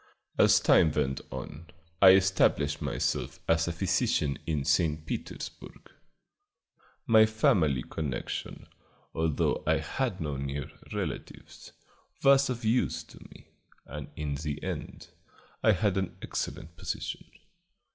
[0.39, 1.67] As time went on,
[2.01, 5.05] I established myself as a physician at St.
[5.05, 5.91] Petersburg.
[7.05, 8.65] My family connection,
[9.13, 11.73] although I had no near relatives,
[12.23, 13.49] was of use to me,
[13.85, 15.09] and in the end
[15.61, 17.23] I had an excellent position.